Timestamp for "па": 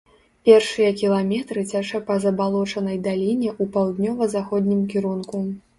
2.09-2.17